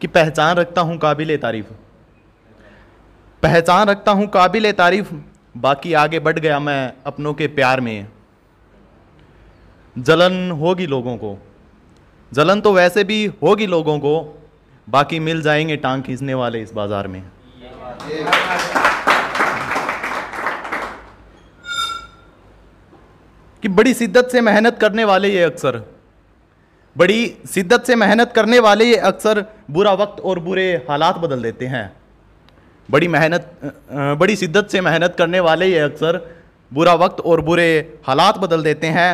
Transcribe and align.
कि 0.00 0.06
पहचान 0.06 0.56
रखता 0.56 0.80
हूँ 0.80 0.98
काबिल 0.98 1.36
तारीफ़। 1.36 1.66
पहचान 3.42 3.88
रखता 3.88 4.12
हूँ 4.12 4.26
काबिल 4.26 4.72
तारीफ़। 4.72 5.12
बाकी 5.56 5.92
आगे 5.92 6.18
बढ़ 6.18 6.38
गया 6.38 6.60
मैं 6.60 6.92
अपनों 7.06 7.34
के 7.34 7.46
प्यार 7.46 7.80
में। 7.80 8.08
जलन 9.96 10.50
होगी 10.50 10.86
लोगों 10.86 11.16
को। 11.16 11.38
जलन 12.32 12.60
तो 12.60 12.72
वैसे 12.72 13.04
भी 13.04 13.24
होगी 13.42 13.66
लोगों 13.66 13.98
को। 13.98 14.42
बाकी 14.88 15.18
मिल 15.18 15.42
जाएँगे 15.42 15.76
टांग 15.76 16.02
खींचने 16.02 16.34
वाले 16.34 16.62
इस 16.62 16.72
बाज़ार 16.72 17.08
में। 17.08 17.22
कि 23.62 23.68
बड़ी 23.68 23.94
शिद्दत 23.94 24.28
से 24.32 24.40
मेहनत 24.40 24.78
करने 24.78 25.04
वाले 25.04 25.28
ये 25.28 25.42
अक्सर। 25.42 25.99
बड़ी 27.00 27.20
शिद्दत 27.48 27.84
से 27.86 27.94
मेहनत 27.96 28.32
करने 28.34 28.58
वाले 28.60 28.84
ये 28.84 28.96
अक्सर 29.08 29.44
बुरा 29.70 29.92
वक्त 29.94 30.20
और 30.22 30.38
बुरे 30.40 30.64
हालात 30.88 31.18
बदल 31.18 31.42
देते 31.42 31.66
हैं। 31.66 31.84
बड़ी 32.88 33.08
मेहनत 33.08 33.44
बड़ी 34.18 34.34
शिद्दत 34.36 34.68
से 34.72 34.80
मेहनत 34.80 35.14
करने 35.18 35.40
वाले 35.40 35.66
ये 35.66 35.78
अक्सर 35.80 36.18
बुरा 36.72 36.94
वक्त 36.96 37.20
और 37.22 37.40
बुरे 37.40 37.68
हालात 38.06 38.38
बदल 38.38 38.62
देते 38.62 38.86
हैं 38.88 39.12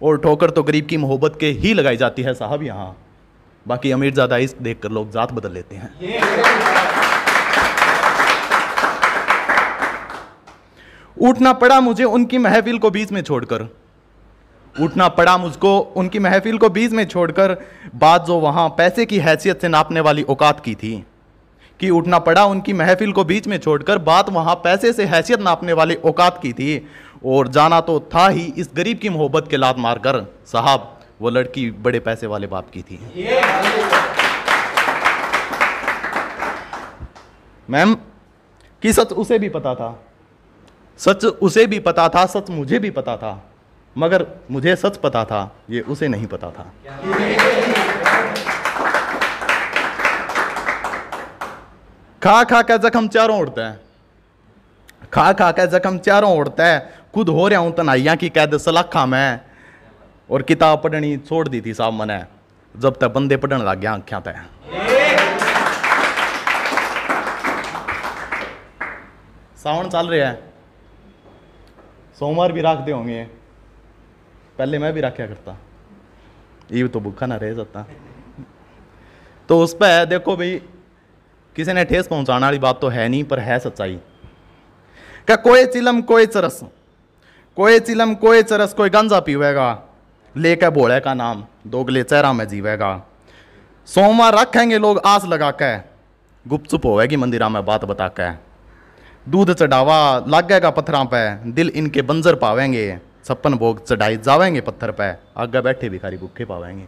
और 0.00 0.18
ठोकर 0.18 0.50
तो 0.50 0.62
गरीब 0.62 0.86
की 0.86 0.96
मोहब्बत 0.98 1.36
के 1.40 1.50
ही 1.56 1.72
लगाई 1.74 1.96
जाती 1.96 2.22
है 2.22 2.34
साहब 2.34 2.62
यहाँ। 2.62 2.94
बाकी 3.66 3.90
अमीर 3.92 4.12
ज़्यादा 4.14 4.36
इस 4.38 4.54
देख 4.60 4.80
कर 4.82 4.90
लोग 4.90 5.10
ज़ात 5.12 5.32
बदल 5.32 5.52
लेते 5.52 5.76
हैं। 5.76 5.90
उठना 11.16 11.52
पड़ा 11.54 11.80
मुझे 11.80 12.04
उनकी 12.06 12.38
महफिल 12.40 12.78
को 12.78 12.90
बीच 12.90 13.12
में 13.12 13.20
छोड़कर। 13.22 13.68
उठना 14.80 15.08
पड़ा 15.08 15.38
मुझको, 15.38 15.78
उनकी 15.78 16.18
महफिल 16.18 16.58
को 16.58 16.68
बीच 16.68 16.92
में 16.92 17.06
छोड़कर 17.06 17.56
बात 17.94 18.26
जो 18.26 18.38
वहाँ 18.38 18.68
पैसे 18.68 19.06
की 19.06 19.18
हैसियत 19.18 19.60
से 19.60 19.68
नापने 19.68 20.00
वाली 20.00 20.22
औकात 20.22 20.60
की 20.60 20.74
थी। 20.74 21.06
कि 21.80 21.90
उठना 21.90 22.18
पड़ा, 22.18 22.44
उनकी 22.44 22.72
महफिल 22.72 23.12
को 23.12 23.24
बीच 23.24 23.46
में 23.46 23.58
छोड़कर 23.58 23.98
बात 23.98 24.28
वहाँ 24.28 24.54
पैसे 24.54 24.92
से 24.92 25.04
हैसियत 25.04 25.40
नापने 25.40 25.72
वाली 25.72 25.94
औकात 25.94 26.42
की 26.42 26.52
थी। 26.52 26.86
और 27.26 27.48
जाना 27.48 27.80
तो 27.80 28.00
था 28.00 28.28
ही 28.28 28.52
इस 28.58 28.70
गरीब 28.76 28.98
की 28.98 29.08
मोहब्बत 29.08 29.46
के 29.50 29.56
लात 29.56 29.78
मारकर। 29.78 30.34
साहब, 30.46 31.00
वो 31.20 31.30
लड़की 31.30 31.70
बड़े 31.70 32.00
पैसे 32.00 32.26
वाले 32.26 32.46
बाप 32.46 32.66
की 32.70 32.82
थी। 32.82 33.28
मैम, 37.70 37.94
कि 38.82 38.92
सच 38.92 39.12
उसे 39.12 39.38
भी 39.38 39.48
पता 39.48 39.74
था? 39.74 40.04
सच 40.98 41.24
उसे 41.24 41.66
भी 41.66 41.78
पता 41.78 42.08
था, 42.08 42.26
सच 42.26 42.50
मुझे 42.50 42.78
भी 42.78 42.90
पता 42.90 43.16
था। 43.16 43.44
मगर 43.98 44.26
मुझे 44.50 44.74
सच 44.76 44.96
पता 44.96 45.24
था, 45.24 45.40
ये 45.70 45.80
उसे 45.80 46.08
नहीं 46.08 46.26
पता 46.26 46.50
था। 46.50 46.72
खा 52.22 52.42
खा 52.44 52.60
के 52.62 52.78
जख्म 52.78 53.08
चारों 53.08 53.38
उड़ता 53.40 53.68
है। 53.68 53.80
खा 55.12 55.32
खा 55.32 55.50
के 55.52 55.66
जख्म 55.68 55.98
चारों 55.98 56.36
उड़ता 56.38 56.66
है। 56.66 56.78
खुद 57.14 57.28
हो 57.28 57.46
रहा 57.48 57.60
हूँ 57.60 57.74
तनाइया 57.74 58.14
की 58.14 58.28
कैद 58.28 58.56
सलाखा 58.58 59.04
में। 59.06 59.40
और 60.30 60.42
किताब 60.42 60.82
पढ़नी 60.82 61.16
छोड़ 61.18 61.46
दी 61.48 61.60
थी 61.60 61.74
साहब 61.74 61.92
मैंने, 61.92 62.22
जब 62.74 62.98
तक 62.98 63.08
बंदे 63.08 63.36
पढ़ने 63.36 63.64
लग 63.64 63.80
गया 63.80 63.92
आख्या 63.92 64.20
तय 64.20 64.44
सावन 69.56 69.88
चल 69.88 70.08
रहा 70.08 70.28
है। 70.28 70.34
सोमवार 72.18 72.52
भी 72.52 72.60
रखते 72.60 72.92
होंगे 72.92 73.26
पहले 74.58 74.78
मैं 74.78 74.92
भी 74.92 75.00
रखा 75.00 75.26
करता। 75.26 75.56
ये 76.72 76.88
तो 76.88 77.00
भूखा 77.00 77.26
ना 77.26 77.36
रह 77.36 77.52
जाता। 77.52 77.86
तो 79.48 79.58
उस 79.60 79.74
पर 79.74 80.04
देखो 80.04 80.36
भाई, 80.36 80.54
किसी 81.56 81.72
ने 81.72 81.84
ठेस 81.84 82.06
पहुँचाने 82.06 82.46
वाली 82.46 82.58
बात 82.58 82.80
तो 82.80 82.88
है 82.88 83.08
नहीं, 83.08 83.24
पर 83.24 83.38
है 83.38 83.58
सच्चाई। 83.58 83.94
क्या 85.26 85.36
कोई 85.36 85.64
चिलम, 85.66 86.00
कोई 86.02 86.26
चरस, 86.26 86.60
कोई 87.56 87.78
चिलम, 87.80 88.14
कोई 88.14 88.42
चरस, 88.42 88.74
कोई 88.74 88.90
गंजा 88.90 89.20
पीवेगा? 89.20 89.82
लेकर 90.36 90.70
बोले 90.70 91.00
का 91.00 91.14
नाम, 91.14 91.44
दोगले 91.66 92.02
चेहरा 92.02 92.32
में 92.32 92.48
जीवेगा। 92.48 92.90
सोमवार 93.88 94.34
रखेंगे 94.34 94.78
लोग 94.78 94.98
आस 94.98 95.24
लगा 95.24 95.50
के 95.50 95.76
गुपचुप 96.46 96.86
होएगी 96.86 97.16
मंदिरा 97.16 97.48
में 97.48 97.64
बात 97.64 97.84
बता 97.84 98.08
के 98.08 98.30
दूध 99.30 99.52
चढ़ावा, 99.52 100.24
लागेगा 100.28 100.70
पत्थर 100.70 101.04
पे। 101.04 101.52
दिल 101.52 101.68
इनके 101.68 102.02
बंजर 102.02 102.34
पावेंगे। 102.34 102.98
छप्पन 103.26 103.54
भोग 103.54 103.84
चढ़ाई 103.86 104.16
जावेंगे 104.16 104.60
पत्थर 104.60 104.90
पे। 104.90 105.10
आगे 105.36 105.60
बैठे 105.60 105.88
भिखारी 105.88 106.16
भूखे 106.16 106.44
पावेंगे। 106.44 106.84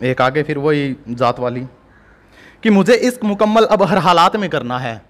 एक 0.00 0.20
आगे 0.20 0.42
फिर 0.42 0.58
वही 0.58 0.96
जात 1.10 1.38
वाली, 1.40 1.66
कि 2.62 2.70
मुझे 2.70 2.94
इश्क 2.94 3.24
मुकम्मल 3.24 3.64
अब 3.66 3.82
हर 3.82 3.98
हालात 3.98 4.36
में 4.36 4.48
करना 4.50 4.78
है। 4.78 5.00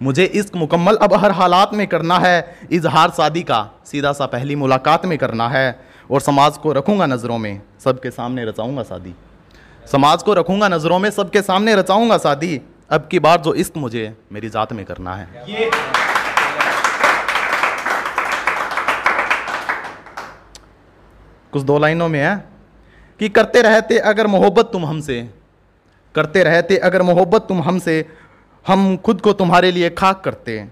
मुझे 0.00 0.24
इश्क 0.24 0.56
मुकम्मल 0.56 0.96
अब 0.96 1.14
हर 1.14 1.30
हालात 1.32 1.74
में 1.74 1.86
करना 1.86 2.18
है। 2.18 2.58
इजहार 2.72 3.10
शादी 3.10 3.42
का 3.42 3.62
सीधा 3.86 4.12
सा 4.12 4.26
पहली 4.26 4.56
मुलाकात 4.56 5.06
में 5.06 5.16
करना 5.18 5.48
है। 5.48 5.80
और 6.10 6.20
समाज 6.20 6.56
को 6.56 6.72
रखूँगा 6.72 7.06
नज़रों 7.06 7.38
में, 7.38 7.60
सबके 7.84 8.10
सामने 8.10 8.44
रचाऊँगा 8.44 8.82
शादी। 8.82 9.14
समाज 9.90 10.22
को 10.22 10.34
रखूँगा 10.34 10.68
नज़रों 10.68 10.98
में 10.98 11.10
सबके 11.10 11.42
सामने 11.42 11.74
रचाऊँगा 11.74 12.18
शादी। 12.18 12.60
अब 12.90 13.06
की 13.10 13.18
बार 13.18 13.40
जो 13.40 13.54
इश्क 13.54 13.76
मुझे 13.76 14.12
मेरी 14.32 14.48
ज़ात 14.48 14.72
में 14.72 14.84
करना 14.84 15.14
है। 15.14 15.26
कुछ 21.52 21.62
दो 21.62 21.78
लाइनों 21.78 22.08
में 22.08 22.18
है 22.20 22.34
कि 23.20 23.28
करते 23.30 23.62
रहते 23.62 23.98
अगर 24.08 24.26
मोहब्बत 24.26 24.68
तुम 24.72 24.84
हमसे 24.86 25.22
करते 26.14 26.42
रहते 26.44 26.76
अगर 26.80 27.02
मोहब्बत 27.02 27.46
तुम 27.48 27.62
हमसे 27.62 28.04
हम 28.66 28.96
खुद 28.96 29.20
को 29.20 29.32
तुम्हारे 29.34 29.70
लिए 29.72 29.90
खाक 29.92 30.22
करते 30.24 30.64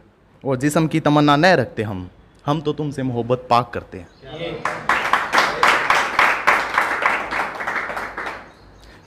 और 0.44 0.56
जिसम 0.56 0.86
की 0.86 1.00
तमन्ना 1.00 1.36
न 1.36 1.54
रखते 1.56 1.82
हम 1.82 2.08
हम 2.46 2.60
तो 2.60 2.72
तुमसे 2.72 3.02
मोहब्बत 3.02 3.46
पाक 3.50 3.70
करते 3.74 3.98
हैं। 3.98 4.87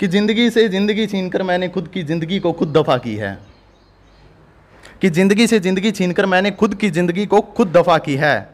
कि 0.01 0.07
ज़िंदगी 0.07 0.49
से 0.49 0.67
ज़िंदगी 0.69 1.05
छीनकर 1.07 1.43
मैंने 1.43 1.67
खुद 1.69 1.87
की 1.87 2.01
ज़िंदगी 2.03 2.39
को 2.39 2.51
खुद 2.51 2.71
दफ़ा 2.73 2.97
की 2.97 3.15
है। 3.15 3.37
कि 5.01 5.09
ज़िंदगी 5.09 5.45
से 5.47 5.59
ज़िंदगी 5.59 5.91
छीनकर 5.91 6.25
मैंने 6.25 6.51
खुद 6.51 6.73
की 6.75 6.89
ज़िंदगी 6.89 7.25
को 7.25 7.41
खुद 7.41 7.71
दफ़ा 7.71 7.97
की 7.97 8.15
है। 8.15 8.49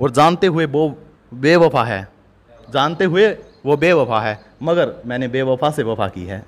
और 0.00 0.10
जानते 0.10 0.46
हुए 0.46 0.66
वो 0.66 0.88
बेवफा 1.34 1.84
है। 1.84 2.06
जानते 2.68 3.04
हुए 3.04 3.28
वो 3.66 3.76
बेवफा 3.76 4.20
है, 4.20 4.38
मगर 4.62 4.94
मैंने 5.06 5.28
बेवफा 5.28 5.70
से 5.70 5.82
वफा 5.82 6.08
की 6.08 6.24
है। 6.24 6.42